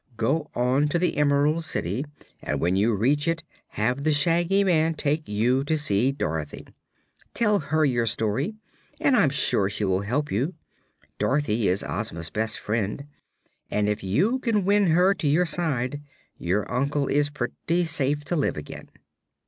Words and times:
"Go 0.17 0.49
on 0.55 0.87
to 0.87 0.97
the 0.97 1.15
Emerald 1.15 1.63
City, 1.63 2.05
and 2.41 2.59
when 2.59 2.75
you 2.75 2.95
reach 2.95 3.27
it 3.27 3.43
have 3.67 4.03
the 4.03 4.11
Shaggy 4.13 4.63
Man 4.63 4.95
take 4.95 5.29
you 5.29 5.63
to 5.65 5.77
see 5.77 6.11
Dorothy. 6.11 6.65
Tell 7.35 7.59
her 7.59 7.85
your 7.85 8.07
story 8.07 8.55
and 8.99 9.15
I'm 9.15 9.29
sure 9.29 9.69
she 9.69 9.85
will 9.85 10.01
help 10.01 10.31
you. 10.31 10.55
Dorothy 11.19 11.67
is 11.67 11.83
Ozma's 11.87 12.31
best 12.31 12.57
friend, 12.57 13.05
and 13.69 13.87
if 13.87 14.03
you 14.03 14.39
can 14.39 14.65
win 14.65 14.87
her 14.87 15.13
to 15.13 15.27
your 15.27 15.45
side 15.45 16.01
your 16.39 16.65
uncle 16.73 17.07
is 17.07 17.29
pretty 17.29 17.83
safe 17.85 18.25
to 18.25 18.35
live 18.35 18.57
again." 18.57 18.89